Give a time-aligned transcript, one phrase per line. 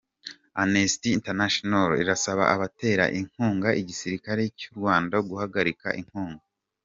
[0.61, 6.43] Amnesty International irasaba abatera inkunga igisirikare cy’u Rwanda guhagarika inkunga.